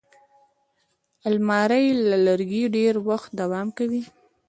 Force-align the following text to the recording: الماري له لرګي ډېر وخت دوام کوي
الماري 1.27 1.85
له 2.09 2.17
لرګي 2.25 2.63
ډېر 2.75 2.93
وخت 3.09 3.29
دوام 3.41 3.67
کوي 3.77 4.03